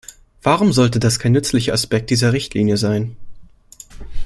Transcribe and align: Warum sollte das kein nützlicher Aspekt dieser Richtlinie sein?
Warum 0.41 0.73
sollte 0.73 0.99
das 0.99 1.19
kein 1.19 1.33
nützlicher 1.33 1.73
Aspekt 1.73 2.09
dieser 2.09 2.33
Richtlinie 2.33 2.75
sein? 2.75 3.15